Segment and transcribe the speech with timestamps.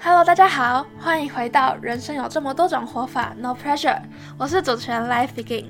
[0.00, 4.00] Hello，大家好，欢迎回到人生有这么多种活法，No Pressure。
[4.38, 5.66] 我是主持人 Life Begin。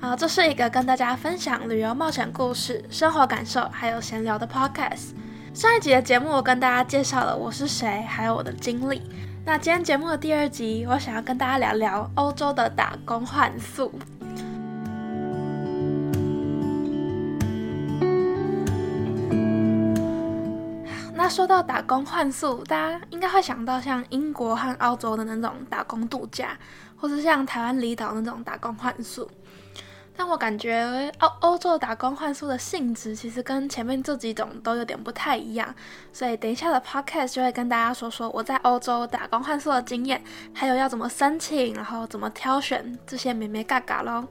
[0.00, 5.08] 啊，这是一个跟大家分享旅游冒险故事、生活感受还有闲聊的 Podcast。
[5.52, 9.02] 上一集的节目，我跟大家介绍了我是谁，还有我的经历。
[9.44, 13.92] 那今天节目的第二集，我想要跟大家聊聊欧洲的打工换宿。
[21.24, 26.54] 那说到打工换宿，大家应该会想到像英国和澳洲的那种打工度假，
[26.98, 29.26] 或是像台湾离岛那种打工换宿。
[30.14, 35.74] 但我感觉欧欧洲打工换宿的性质其实跟前面这几种都有点不太一样，
[36.12, 44.28] 所以等一下的 podcast 就会跟大家说说我在欧洲打工换宿的经验，还有要怎么申请，然后怎么挑选这些美美嘎嘎咯。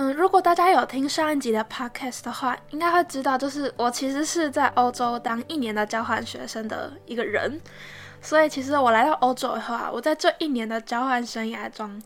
[0.00, 7.60] 嗯，如果大家有听上一集的 podcast 的话，应该会知道，就是我其实是在欧洲当一年的交换学生的一个人。
[8.22, 12.00] 所以其实我来到欧洲以后啊，我在这一年的交换生涯中，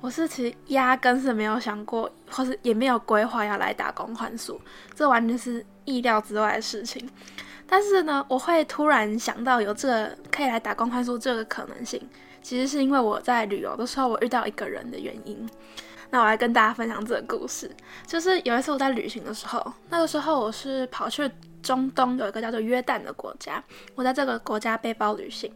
[0.00, 4.60] 我是其实压根是没有想过，或是也没有规划要来打工换宿，
[4.96, 7.08] 这完全是意料之外的事情。
[7.68, 12.02] 但是呢，我会突然想到有这个可以来打工换宿这个可能性，
[12.42, 15.48] 其实是因为我在旅游的时候我遇到一个人的原因。
[16.10, 17.70] 那我来跟大家分享这个故事，
[18.06, 21.30] 就是有一次我在旅行的时候，那个时候我是跑去
[21.62, 23.62] 中东有一个叫做约旦的国家，
[23.94, 25.52] 我在这个国家背包旅行，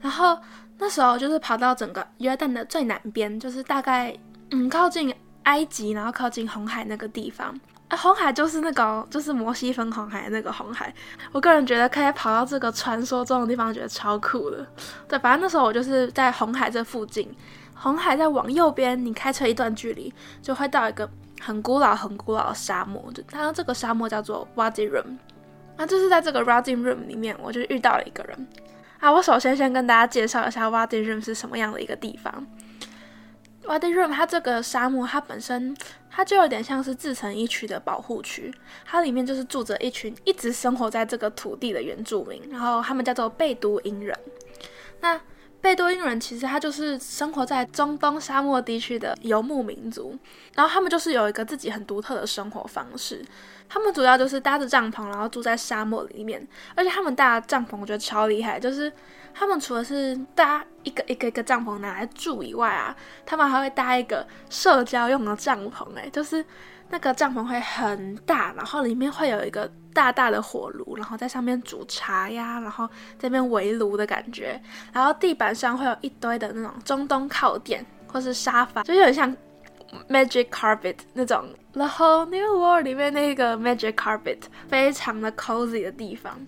[0.00, 0.38] 然后
[0.76, 4.14] 那时候就是跑到整个约旦的最南边，就是大概
[4.50, 10.94] 嗯靠近埃及，然后靠近红海那个地方，啊红海就是那个就是摩西分红海那个红海，
[11.32, 14.66] 我个人觉得可以跑到这个传说中的地方，觉得超酷的，
[15.08, 17.34] 对，反正那时候我就是在红海这附近。
[17.78, 21.08] 红海再往右边，你开车一段距离，就会到一个
[21.40, 23.12] 很古老、很古老的沙漠。
[23.12, 25.18] 就它这个沙漠叫做 Wadi Rum。
[25.76, 28.48] 那就是在这个 Wadi Rum 里面，我就遇到了一个人。
[28.98, 32.46] 啊，我首先先跟大家介绍一下 Wadi Rum 是什么样的一个地方。
[33.66, 35.76] Wadi Rum 它这个沙漠，它本身
[36.08, 38.50] 它就有点像是自成一区的保护区。
[38.86, 44.18] 它里面就是住着一群一直生活在这个土地的原住民，然后他们叫做贝都因人。
[45.00, 45.20] 那
[45.66, 50.16] 贝多因人其实他就是生活在中东沙漠地区的游牧民族，
[50.54, 53.20] 然后他们就是有一个自己很独特的生活方式。
[53.68, 58.92] 他们主要就是搭着帐篷，然后住在沙漠里面，而且他们搭帐篷我觉得超厉害，就是
[59.36, 66.44] 他们除了是搭一个一个一个帐篷拿来住以外啊，他们还会搭一个社交用的帐篷，哎，就是
[66.88, 69.70] 那个帐篷会很大，然后里面会有一个。
[69.96, 72.86] 大大的火炉，然后在上面煮茶呀，然后
[73.18, 74.60] 这边围炉的感觉，
[74.92, 79.34] 然后地板上会有一堆的那种中东靠垫或是沙发，就有点像
[80.10, 86.38] Magic Carpet 那种 The Whole New World 里面那个 Magic Carpet，非常的 cozy 的地方。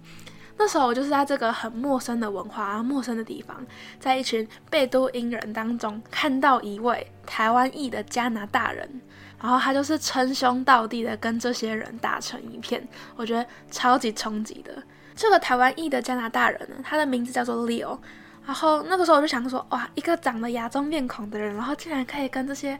[0.59, 3.65] 那时候我就是在这个很陌生的文化、陌生的地方，
[4.01, 9.01] 在一群贝都因人当中看到一位台湾裔的加拿大人。
[9.41, 14.83] 然后他就是称兄道弟的跟这些人打成一片，我觉得超级冲击的。
[15.15, 17.97] 这个台湾裔的加拿大人呢，他的名字叫做 Leo。
[18.45, 22.77] 然后那个时候我就想说，哇，一个长得亚洲面孔的人，然后竟然可以跟这些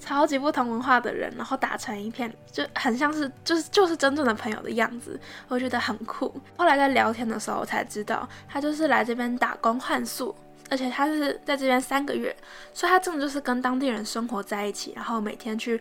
[0.00, 6.34] 超级不同文化的人，然后打成一片，就很像是就是就是真正的朋友的样子，我觉得很酷。
[6.56, 10.34] 后来在聊天的时候，我才知道他就是来这边打工换宿，
[10.70, 12.34] 而且他是在这边三个月，
[12.72, 15.80] 所以他真的就是跟当地人生活在一起，然后每天去。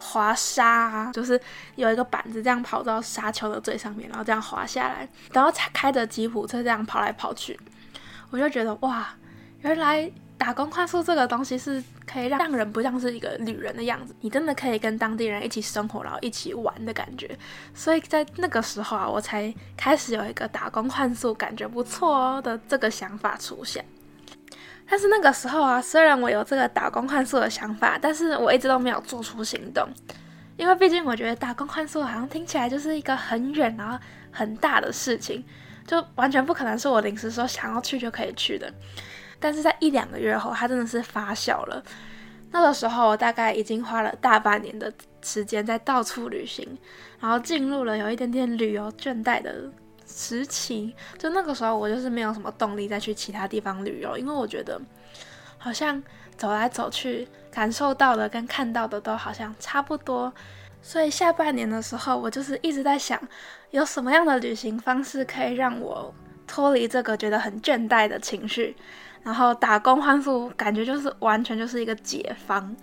[0.00, 1.40] 滑沙啊，就是
[1.74, 7.58] 有一个板子这样跑到沙丘的最上面，然后这样滑下来，然后才开着吉普车这样跑来跑去。
[8.30, 9.08] 我就觉得哇，
[9.62, 17.36] 原来打工快速这个东西是可以让让人不像是一个旅人的样子，你真的可以跟当地人一起生活，然后一起玩的感觉。
[17.74, 23.84] 所以在那个时候啊，我才开始有一个打工换宿感觉不错哦的这个想法出现。
[24.88, 29.86] 但是那个时候啊，虽然我有这个打工换宿的想法，但是我一直都没有做出行动，
[30.56, 33.98] 因为毕竟我觉得打工换宿好像听起来就是一个很远然后
[34.30, 35.44] 很大的事情，
[35.86, 38.72] 就完全不可能是我临时说想要去就可以去的。
[39.38, 41.82] 但是在一两个月后，它真的是发酵了。
[42.50, 44.92] 那个时候我大概已经花了大半年的
[45.22, 46.66] 时间在到处旅行，
[47.20, 49.70] 然后进入了有一点点旅游倦怠的。
[50.10, 54.80] 时期，就那个时候，我就是没有什么动力再去其他地方旅游，因为我觉得
[55.58, 56.02] 好像
[56.34, 60.32] 走来走去，感受到的跟看到的都好像差不多。
[60.80, 63.20] 所以下半年的时候，我就是一直在想，
[63.70, 66.12] 有什么样的旅行方式可以让我
[66.46, 68.74] 脱离这个觉得很倦怠的情绪，
[69.28, 72.74] 然后打工换宿，感觉就是完全就是一个解放。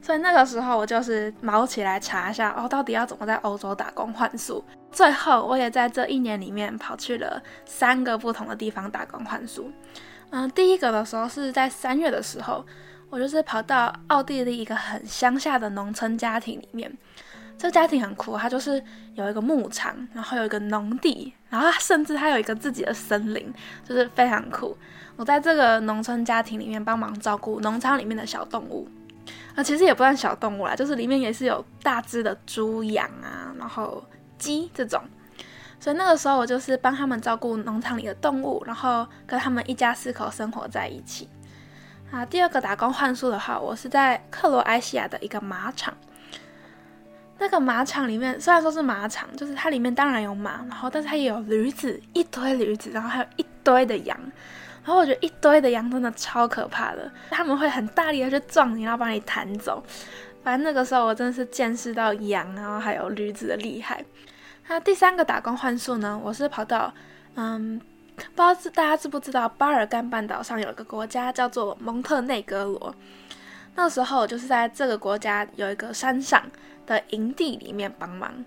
[0.00, 4.64] 所以那个时候，我就是毛起来查一下，哦，到底要怎么在欧洲打工换宿。
[4.90, 9.70] 最后，我也在这一年里面跑去了三个不同的地方打工换宿。
[10.30, 12.64] 嗯，第一个的时候是在三月的时候，
[13.10, 16.90] 我就是跑到奥地利一个很乡下的农村家庭里面。
[17.56, 18.82] 这个家庭很酷，它就是
[19.14, 23.52] 有一个牧场，然后有一个农地，然后甚至它有一个自己的森林，
[23.84, 24.76] 就是非常酷。
[25.16, 28.88] 我在这个农村家庭里面帮忙照顾农场里面的小动物，
[29.54, 34.02] 啊，其实也不算小动物啦，就是里面也是有大只的猪、羊啊，然后。
[34.38, 35.00] 鸡这种，
[35.78, 41.28] 所以那个时候我就是帮他们照顾农场里的动物，然后跟他们一家四口生活在一起。
[42.10, 45.96] 啊，第二个打工换宿的话，我是在克罗埃西亚的一个马场。
[47.42, 54.16] 那个马场里面虽然说是马场，就是它里面当然有马，然后但是它也有驴子，一堆驴子，然后还有一堆的羊。
[54.84, 59.82] 然后我觉得一堆的羊真的超可怕的，他们会很大力的去撞你，然后把你弹走。
[60.44, 64.04] 反正那个时候我真的是见识到羊然后，还有驴子的厉害。
[64.68, 66.20] 那第三个打工换宿呢？
[66.22, 66.94] 我是跑到，
[67.34, 67.80] 嗯，
[68.16, 72.94] 不知道大家知不知道，巴尔干半岛上有一个国家叫做蒙特内哥罗。
[73.74, 76.42] 那时候我就是在这个国家有一个山上
[76.86, 78.44] 的营地里面帮忙。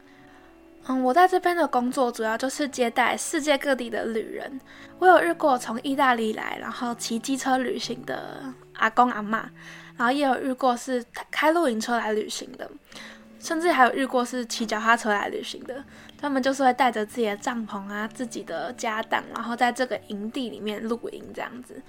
[0.88, 4.60] 嗯，我在这边的工作主要就是接待世界各地的旅人。
[5.00, 9.50] 我有遇过从意大利来，然后骑机车旅行的阿公阿妈，
[9.98, 12.70] 然后也有遇过是开露营车来旅行的。
[13.40, 15.84] 甚至还有遇过是骑脚踏车来旅行的，
[16.18, 21.82] 他们就是会带着自己的帐篷啊、自己的家当，然后在这个营地里面露营这样子。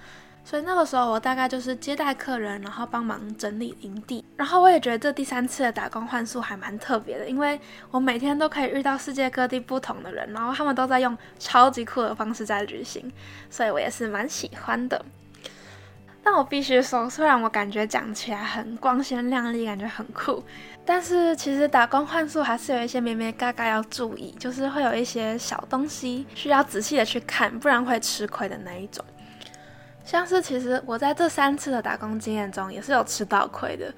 [0.49, 4.23] 所以那个时候我大概就是接待客人，然后帮忙整理营地。
[4.37, 7.59] 然后我也觉得这第三次的打工换宿还蛮特别的，因为
[7.91, 13.11] 我每天都可以遇到世界各地不同的人，然后他们都在用超级酷的方式在旅行，
[13.49, 15.03] 所以我也是蛮喜欢的。
[16.23, 20.41] 但我必须说，虽然我感觉讲起来很光鲜亮丽，感觉很酷，
[20.85, 29.03] 但是其实打工换宿还是有一些咩咩嘎嘎要注意，就是会有一些小东西需要仔细的去看，不然会吃亏的那一种。
[30.07, 33.93] 像是其实我在这三次的打工经验中，也是有吃到亏的。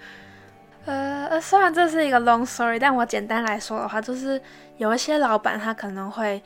[0.86, 4.42] 呃，虽然这是一个 long story，但我简单来说的话，就是
[4.78, 6.42] 有一些老板他可能会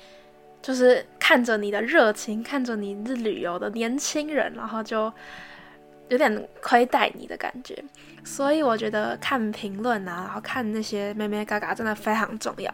[0.61, 5.11] 就是看着你的热情，看着你是旅游的年轻人，然后就。
[6.09, 7.81] 有点亏待你的感觉，
[8.25, 12.71] 所以我觉得看评论啊，然后看那些咩咩嘎嘎真的非常重要。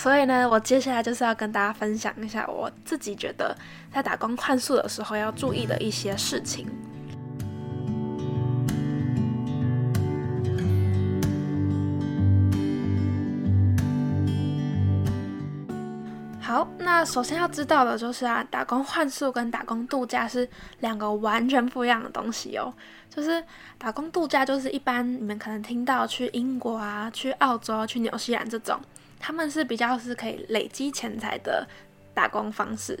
[0.00, 3.52] 所以呢，我接下来就是要跟大家分享一下我自己觉得
[3.92, 6.68] 在打工换宿的时候要注意的一些事情。
[16.40, 20.48] 好，那首先要知道的就是啊，打工换宿跟打工度假是
[20.78, 22.72] 两个完全不一样的东西哦。
[23.10, 23.42] 就是
[23.76, 28.80] 打工度假，就是一般你们可能听到去英国啊、去澳洲、去纽西兰这种，
[29.18, 31.66] 他们是比较是可以累积钱财的
[32.14, 32.98] 打工方式。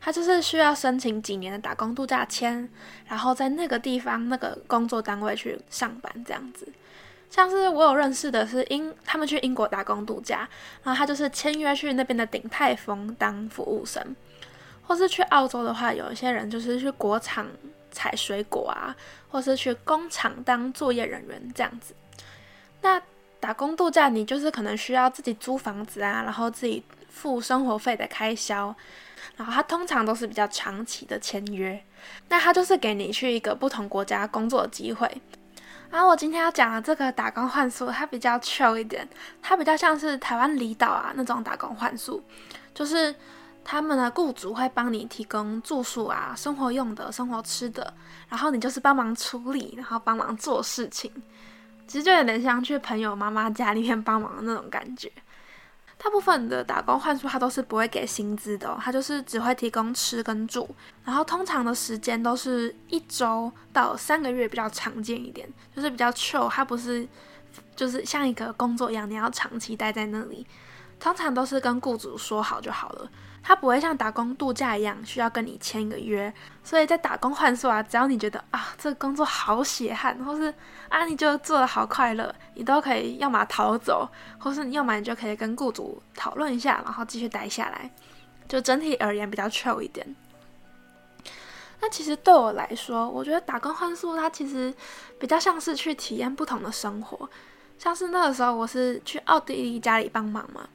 [0.00, 2.68] 他就是需要申请几年的打工度假签，
[3.06, 6.68] 然后在那个地方那个工作单位去上班这样子。
[7.30, 10.46] 像是我有认识的是英，他们去英国打工度假，
[10.82, 14.14] 然后他就是签约去那边的鼎泰丰当服务生，
[14.82, 17.48] 或是去澳洲的话，有一些人就是去果场
[17.90, 18.94] 采水果啊，
[19.30, 21.94] 或是去工厂当作业人员这样子。
[22.82, 23.00] 那
[23.44, 28.74] 打工度假，你就是可能需要自己租房子啊，然后自己付生活费的开销，
[29.36, 31.84] 然后他通常都是比较长期的签约，
[32.30, 35.20] 那他就是给你去一个不同国家工作的机会。
[35.90, 39.06] 然后我今天要讲的这个打工换宿，它比较 chill 一点，
[39.42, 42.24] 它比较像是台湾离岛啊那种打工换宿，
[42.72, 43.14] 就是
[43.62, 47.92] 他们的雇主会帮你提供住宿啊、生活用的、生活吃的，
[48.30, 51.12] 然后你就是帮忙处理，然后帮忙做事情，
[51.86, 55.10] 其实就有点像去朋友妈妈家里面帮忙的那种感觉。
[55.96, 60.68] 大部分的打工换宿，他都是不会给薪资的，他就是只会提供吃跟住，
[61.04, 67.06] 然后通常的时间都是一周到三个月比较常见一点，就是比较 chill，它不是
[67.76, 70.46] 就是像一个工作一样，你要长期待在那里，
[70.98, 73.08] 通常都是跟雇主说好就好了。
[73.46, 76.32] 他不会像打工度假一样需要跟你签一个约，
[76.62, 80.52] 所以在打工换宿啊，只要你觉得啊这个工作好血汗，或是
[80.88, 84.08] 啊你就做的好快乐，你都可以要么逃走，
[84.38, 87.90] 或是你要么你就可以跟雇主讨论一下，然后继续待下来，
[88.48, 90.16] 就整体而言比较 chill 一点。
[91.82, 94.72] 那其实对我来说，我觉得打工换宿它其实
[95.20, 97.28] 比较像是去体验不同的生活，
[97.76, 100.66] 像是那个时候我是去奥地利家里帮忙嘛。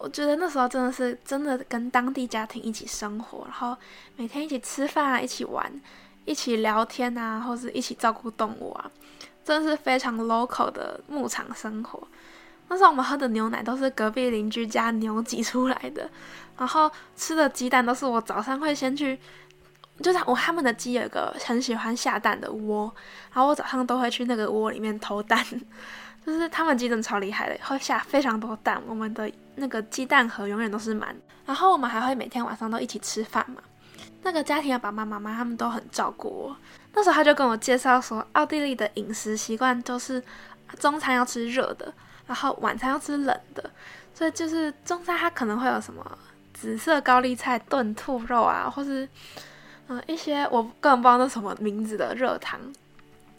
[0.00, 3.76] 我觉得那时候真的是真的跟当地家庭一起生活，然后
[4.16, 5.70] 每天一起吃饭啊，一起玩，
[6.24, 8.90] 一起聊天啊，或是一起照顾动物啊，
[9.44, 12.06] 真的是非常 local 的牧场生活。
[12.68, 16.08] 那时候我们喝的牛奶都是隔壁邻居家牛挤出来的，
[16.58, 19.18] 然后吃的鸡蛋都是我早上会先去，
[20.02, 22.94] 就是我他们的鸡有一个很喜欢下蛋的窝，
[23.32, 25.42] 然后我早上都会去那个窝里面偷蛋，
[26.26, 33.62] 就是他们鸡真的超厉害的，会下非常多蛋，我们的那个鸡蛋盒永远都是满，然后我们还会每天晚上都一起吃饭嘛，
[34.22, 36.56] 那个家庭的爸爸妈妈他们都很照顾我，
[36.94, 40.22] 那时候他就跟我介绍说，奥地利的饮食习惯就是
[40.78, 41.92] 中餐要吃热的。
[42.26, 43.70] 然后晚餐要吃冷的，
[44.12, 46.18] 所以就是中餐它可能会有什么
[46.52, 49.08] 紫色高丽菜炖兔肉啊，或是
[49.86, 52.60] 嗯一些我根本不知道那什么名字的热汤。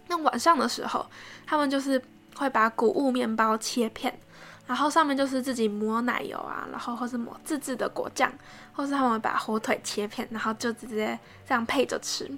[0.07, 1.05] 那晚上的时候，
[1.45, 2.01] 他们就是
[2.35, 4.19] 会把谷物面包切片，
[4.69, 8.31] 然后上面就是自己抹奶油啊，然后或是抹自制的果酱，
[8.71, 12.29] 或是他们把火腿切片，然后就直接这样配着吃。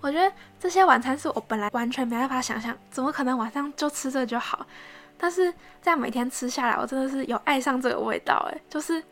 [0.00, 4.64] 我觉得这些晚餐是我本来完全没办法想象，怎么可能晚上就吃这就好？
[5.18, 9.02] 但是这样每天吃下来，我真的是有爱上这个味道诶，就是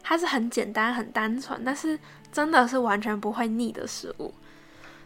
[0.00, 1.98] 它是很简单、很单纯，但是
[2.30, 4.32] 真的是完全不会腻的食物。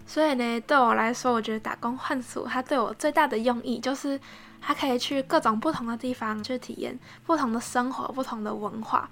[0.06, 4.20] 所以呢，对我来说，我觉得打工换宿它对我最大的用意就是，
[4.60, 9.08] 它可以去各种不同的地方去体验不同的生活、不同的文化。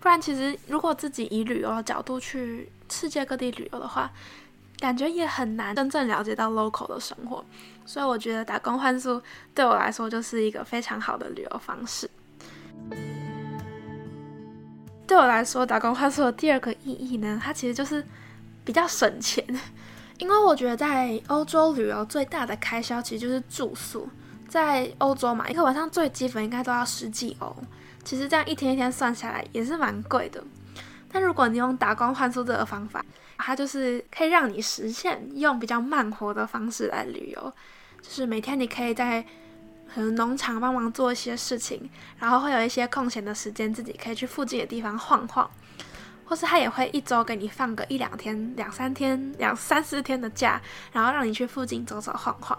[0.00, 4.10] 不然，其实如果自己以旅游的角度去世界各地旅游的话，
[4.78, 7.44] 感觉也很难真正了解到 local 的生活。
[7.84, 9.20] 所以我觉得打工换宿
[9.54, 12.08] 对我来说就是一个非常好的旅游方式。
[15.06, 18.04] 对我来说，打工换宿的第二个意义呢，它其实就是
[18.64, 19.44] 比较省钱。
[20.22, 24.08] 因为我觉得在欧洲旅游最大的开销其实就是住宿，
[24.48, 27.52] 在欧洲嘛，一个晚上最基本应该都要十几欧。
[28.04, 30.40] 其实这样一天一天算下来也是蛮贵的。
[31.10, 33.04] 但如果你用打工换宿这个方法，
[33.36, 37.52] 它就是可以让你实现用比较慢活的方式来旅游，
[38.00, 39.20] 就是每天你可以在
[39.92, 45.50] 可能农场帮忙做一些事情，然后会有一些空闲的时间自己可以去附近的地方晃晃，
[46.24, 50.60] 或是他也会一周给你放个一两天、两三天、两三四天的假，
[50.92, 52.58] 然后让你去附近走走晃晃。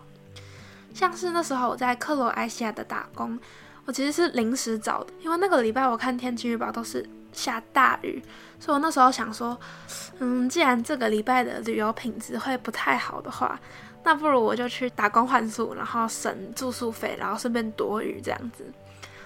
[0.93, 3.39] 像是那时候我在克罗埃西亚的打工，
[3.86, 7.08] 我其实是临时找的，因为那个礼拜我看天气预报都是。
[7.36, 8.24] 下大雨，
[8.60, 9.60] 所以我那时候想说，
[10.20, 13.60] 嗯，既然这个礼拜的旅游品质会不太好的话，
[14.03, 18.63] 那不如我就去打工换宿，然后省住宿费，然后顺便躲雨这样子。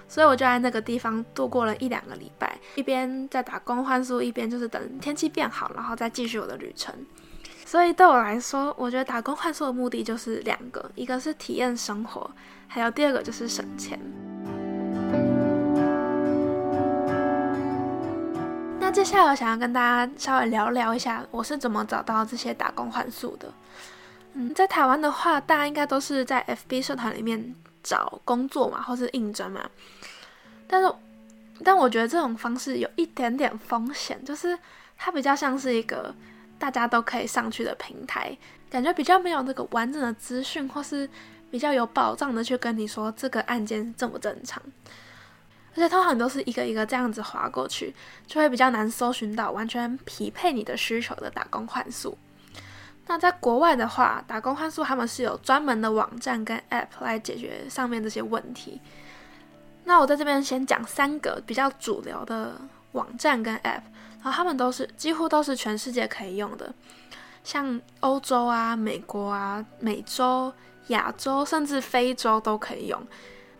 [0.08, 6.94] 所以我就在那个地方度过了一两个礼拜，一边在打工换宿，一边就是等天气变好，然后再继续我的旅程。
[7.66, 12.30] 所以对我来说，我觉得打工换宿的目的就是两个，一个是体验生活，
[12.66, 14.00] 还有第二个就是省钱。
[18.80, 23.52] 那接下来我想要跟大家稍微聊聊一下，我是怎么找到这些打工换宿的。
[24.32, 27.54] 嗯，在台湾的话，大家应该都是在 FB 社团里面
[27.88, 29.68] 找工作嘛，或是应征嘛。
[30.66, 30.94] 但是，
[31.64, 34.58] 但我觉得这种方式有一点点风险，就是
[34.98, 36.14] 它比较像是一个
[36.58, 38.36] 大家都可以上去的平台，
[38.68, 41.08] 感觉比较没有那个完整的资讯，或是
[41.50, 44.62] 比较有保障的去跟你说这个案件正不正常。
[45.74, 47.94] 而且通常都是一个一个这样子划过去，
[48.26, 52.18] 就会比较难搜寻到完全匹配你的需求的打工换宿。
[53.08, 58.80] 那在国外的话，打工换宿他们是有专门的网站跟 App 来解决上面这些问题。
[59.84, 62.52] 那我在这边先讲三个比较主流的
[62.92, 63.82] 网站跟 App，
[64.22, 66.72] 然后他们都是几乎都是全世界可以用的，
[67.42, 70.52] 像欧洲啊、美国啊、美洲、
[70.88, 73.02] 亚洲甚至非洲都可以用。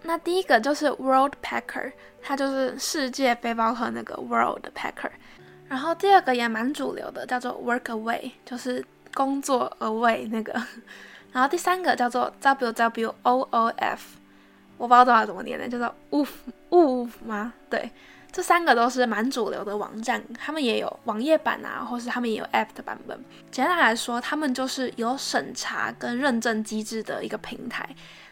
[0.02, 1.90] 那第一个就是 World Packer，
[2.23, 5.11] 它就是世界背包客那个 World Packer。
[5.69, 8.83] 然后第二个也蛮主流的，叫做 Workaway，就是
[9.14, 10.52] 工作 away 那个。
[11.32, 13.98] 然后第三个叫做 WWOOF，
[14.78, 16.28] 我不知道多少怎么念的，叫做 Woof
[16.70, 17.52] Woof 吗？
[17.68, 17.90] 对，
[18.32, 23.22] 这三个都是蛮主流的网站，他们也有网页版啊，或是他们也有 App 的版本。
[23.50, 27.88] 简单来说，他们就是有审查跟认证机制的一个平台。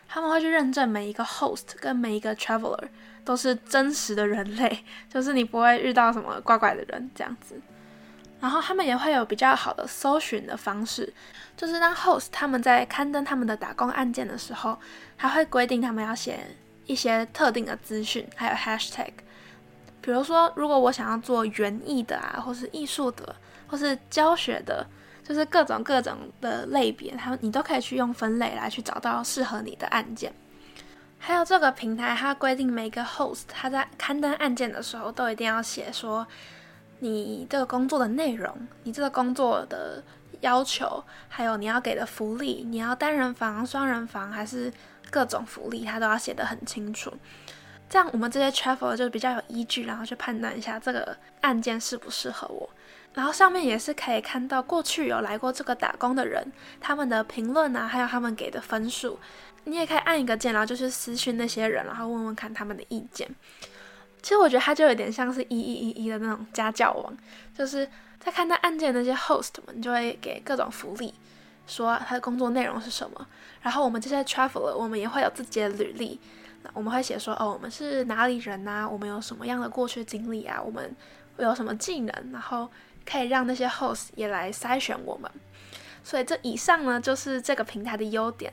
[0.09, 2.88] 他们会去认证每一个 host 跟每一个 traveler
[3.25, 7.61] 都是真实的人类，就是你不会遇到什么怪怪的人这样子。
[8.47, 11.12] 然后他们也会有比较好的搜寻的方式，
[11.57, 14.79] 就是当 host 他们在刊登他们的打工案件的时候，
[15.19, 16.38] 他会规定他们要写
[16.85, 19.11] 一些特定的资讯，还有 hashtag。
[20.00, 23.35] 比如说，如果我想要做园艺的啊，或是艺术的，
[23.67, 24.87] 或是教学的。
[25.29, 30.33] 就是各种各种的类别，他们你都可以去用分类来去找到适合你的案件。
[31.19, 36.25] 还有这个平台，它规定每个 host 他在刊登案件的时候，都一定要写说
[37.00, 40.03] 你这个工作的内容，你这个工作的
[40.41, 44.73] 要求，还有你要给的福利，你要单人房、双人房还是
[45.11, 47.12] 各种福利，他都要写得很清楚。
[47.88, 52.69] 这样我们这些 travel 就比较有依据，然后去判断一下这个案件适不适合我。
[53.15, 59.19] 然后上面也是可以看到过去有来过这个打工的人，他们的评论啊，还有他们给的分数。
[59.65, 63.29] 你也可以按一个键，然后就是私讯那些人，然后问问看他们的意见。
[64.26, 67.16] 其实我觉得他就有点像是一一一一的那种家教网，
[67.56, 71.14] 就是在看待案件那些 host 们就会给各种福利，
[71.68, 73.25] 说他的工作内容是什么。
[73.62, 76.18] 然后我们这些 traveler，我们也会有自己的履历，
[76.64, 78.88] 那我们会写说哦，我们是哪里人呐？
[78.90, 80.61] 我们有什么样的过去经历啊？
[80.61, 80.92] 我们
[81.38, 82.12] 有什么技能？
[82.33, 82.68] 然后
[83.09, 85.30] 可以让那些 host 也来筛选我们。
[86.02, 88.52] 所以这以上呢，就是这个平台的优点。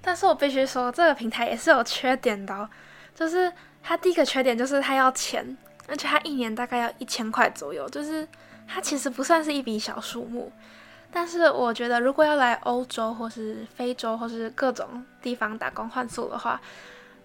[0.00, 2.70] 但是我必须说，这个平台也是有缺点的，哦
[3.12, 5.56] 就是它第一个缺点就是它要钱，
[5.86, 8.26] 而且它一年大概要一千块左右，就是
[8.66, 10.52] 它其实不算是一笔小数目。
[11.12, 16.60] 但是我觉得，如果要来欧洲或是非洲或是各种地方打工换宿的话，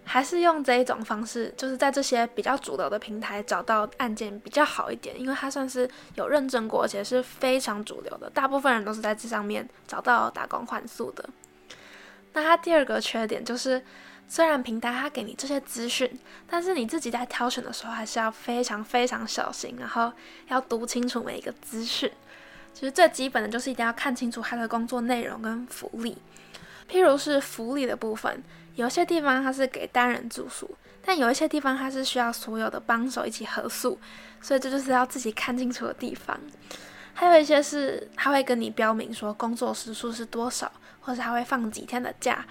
[0.03, 11.27] 还是用这一种方式，就是在这些比较主流的平台找到案件比较好一点，因为它算是有认证过，而且是非常主流的，大部分人都是在这上面找到打工换宿的。
[12.35, 13.81] 那它第二个缺点就是，
[14.27, 20.11] 虽然平台它给你这些资讯，但是你自己在挑选的时候还是要非常非常小心，然后
[20.49, 22.11] 要读清楚每一个资讯。
[22.73, 26.17] 其实最基本的就是一定要看清楚它的工作内容跟福利。
[26.91, 28.43] 譬如是福利的部分，
[28.75, 33.97] 有些地方它是给单人住宿，但有一些地方它是需要所有的帮手一起合宿，
[34.41, 36.37] 所以这就是要自己看清楚的地方。
[37.13, 40.69] 还有一些是他会跟你标明说工作时数是多少。
[41.05, 42.43] 或者他会放几天的假，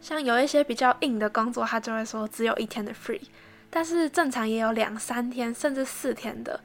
[0.00, 3.20] 像有一些比较硬的工作，他就会说只有一天的 free，
[3.70, 6.58] 但是正常也有两三天甚至四天的，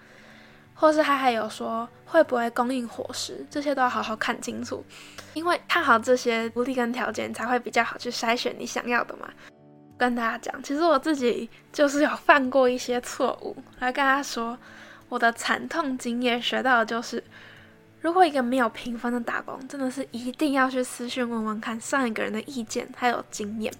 [0.73, 4.83] 或是他还有说会不会供应伙食，这些都要好好看清楚，
[5.35, 9.29] 因为看好这些福利跟条件，才会比较好去筛选你想要的嘛。
[9.95, 14.57] 跟大家讲，其实我自己就是有犯过一些错误，来跟他说
[15.07, 17.23] 我的惨痛经验学到的就是。
[18.07, 23.73] 如果一个没有评分的打工，真的是一定要去私讯问问看上一个人的意见还有经验。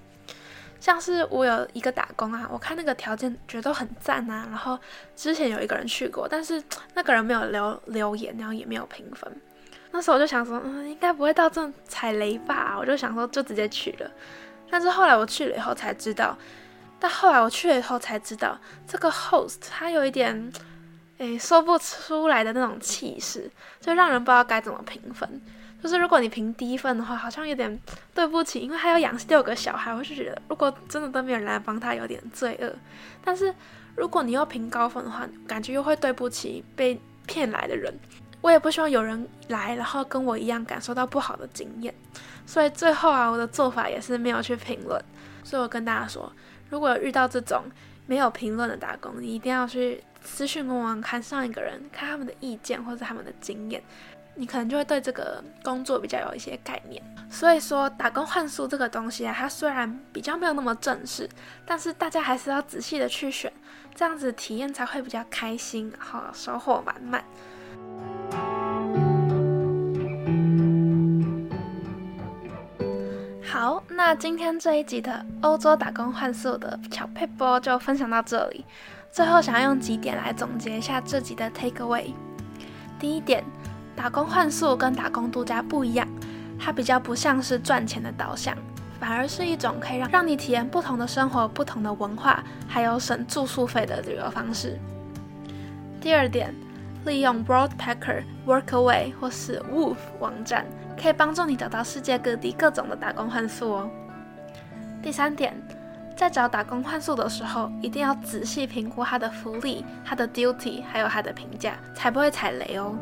[0.81, 4.77] 像是我有一个打工啊，我看那个条件觉得很赞啊，然后
[5.15, 6.61] 之前有一个人去过，但是
[6.93, 9.33] 那个人没有留留言，然后也没有评分。
[9.91, 12.75] 那时候我就想说，嗯，应该不会到这踩雷吧？
[12.77, 14.11] 我就想说就直接去了。
[14.69, 16.37] 但是后来我去了以后才知道，
[16.99, 20.51] 但后来我去了以后才知道，这个 host 他有一点。
[21.17, 23.49] 诶，说不出来的那种气势，
[23.79, 25.41] 就让人不知道该怎么评分。
[25.81, 27.79] 就是如果你评低分的话，好像有点
[28.13, 32.71] 对不起，因为他要养六个小孩，我就觉得如果真的都没有人来帮他，有点罪恶。
[33.23, 33.53] 但是
[33.95, 37.93] 如果你要评高分的话，感觉又会对不起被骗来的人。
[38.41, 41.93] 我也不希望有人来，然后跟我一样感受到不好的经验。
[42.45, 45.03] 所以最后啊，我的做法也是没有去评论。
[45.43, 46.31] 所以我跟大家说，
[46.69, 47.63] 如果遇到这种
[48.05, 50.03] 没有评论的打工，你一定要去。
[50.27, 53.81] 私讯问问看上一个人，看他们的意见或者他们的经验，
[54.35, 57.01] 你可能就会对这个工作比较有一些概念。
[57.27, 61.27] 所以说，打工换宿这个东西啊，它虽然比较没有那么正式，
[61.65, 63.51] 但是大家还是要仔细的去选，
[63.95, 67.23] 这样子体验才会比较开心，然后收获满满。
[73.43, 78.63] 好，那今天这一集的欧洲打工换宿的小配波就分享到这里。
[79.17, 82.13] 最后，想要用几点来总结一下这集的 take away。
[82.99, 83.43] 第一点，
[83.95, 86.07] 打工换宿跟打工度假不一样，
[86.59, 88.55] 它比较不像是赚钱的导向，
[88.99, 94.77] 反而是一种可以让让你体验不同的生活、不同的文化，还有省住宿费的旅游方式。
[95.99, 96.53] 第二点，
[97.03, 100.63] 利用 Broadpacker、Workaway 或是 Wolf 网站，
[100.95, 103.89] 可以帮助你找到世界各地各种的打工换宿哦。
[105.01, 105.59] 第三点。
[106.17, 112.97] 在找打工换宿的时候，一定要仔细评估他的福利、他的 duty，还有他的评价，才不会踩雷哦。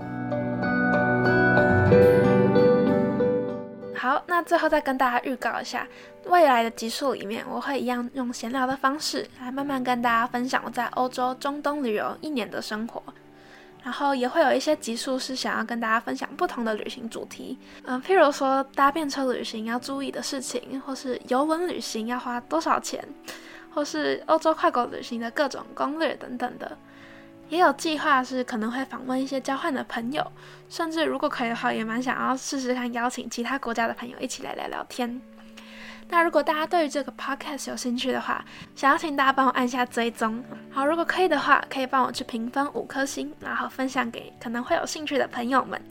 [3.95, 5.87] 好，那最后再跟大家预告一下，
[6.25, 13.01] 未来的集数里面，我会一样用闲聊的方式来慢慢跟大家分享我在欧洲、中东旅游一年的生活。
[13.85, 23.07] 然后也会有一些集数是想要跟大家分享不同的旅行主题，嗯，譬如说搭便车旅行要注意的事情，或是游轮旅行要花多少钱，
[23.75, 26.75] 或是欧洲跨国旅行的各种攻略等等的。
[27.47, 30.25] 也有计划是可能会访问一些交换的朋友，
[30.67, 35.21] 甚至如果可以的话，也蛮想要试试看邀请其他国家的朋友一起来聊聊天。
[36.07, 38.43] 那如果大家对于这个 podcast 有兴趣的话，
[38.75, 40.43] 想要请大家帮我按下追踪。
[40.71, 45.81] 好，如果可以的话，可以帮我去评分五颗星，然后分享给可能会有兴趣的朋友们。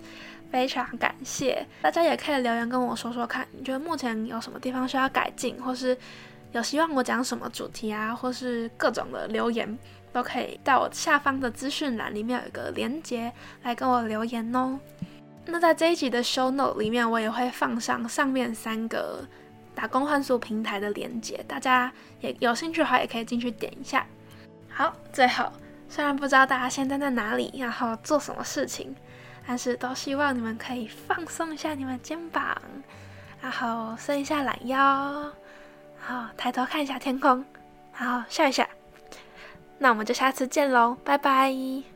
[0.50, 5.98] 非常感谢大家，也可以留言跟我说说看，你觉得目前有什么地方需要改进，或是
[6.52, 9.76] 有希望我讲什么主题啊，或是各种的留言，
[10.12, 13.32] 都可以到我下方的资讯栏里面有一个连接
[13.64, 14.78] 来跟我留言哦。
[15.46, 19.26] 那在这一集的 show note 里面，我也会放上上面三个
[19.74, 24.06] 打工换宿平台的连接，大家也有兴趣的话，也可以进去点一下。
[24.70, 25.50] 好，最后
[25.88, 28.94] 虽然不知道大家现在在哪里，然后做什么事情，
[29.46, 32.56] 但是都希望你们可以放松一下你们肩膀，
[33.40, 35.32] 然后伸一下懒腰，
[36.00, 37.44] 好，抬头看一下天空，
[37.98, 38.68] 然后笑一下。
[39.78, 41.93] 那我们就下次见喽，拜拜。